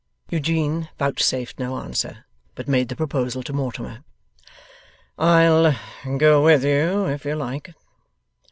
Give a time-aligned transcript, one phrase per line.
[0.31, 4.03] Eugene vouchsafed no answer; but made the proposal to Mortimer,
[5.19, 5.75] 'I'll
[6.17, 7.75] go with you, if you like?